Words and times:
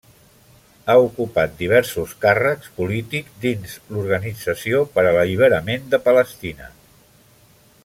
Ha 0.91 0.93
ocupat 1.01 1.51
diversos 1.59 2.15
càrrecs 2.23 2.71
polítics 2.79 3.37
dins 3.45 3.77
l'Organització 3.97 4.83
per 4.97 5.05
a 5.05 5.13
l'Alliberament 5.19 5.87
de 5.93 6.01
Palestina. 6.09 6.73